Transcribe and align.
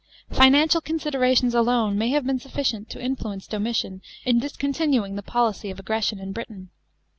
Financial 0.31 0.81
considerations 0.81 1.53
alone 1.53 1.95
may 1.95 2.09
have 2.09 2.25
been 2.25 2.39
sufficient 2.39 2.89
to 2.89 2.99
influence 2.99 3.45
Domitian 3.45 4.01
in 4.25 4.39
discontinuing 4.39 5.13
the 5.15 5.21
policy 5.21 5.69
of 5.69 5.77
aggression 5.79 6.17
in 6.17 6.31
Britain. 6.31 6.71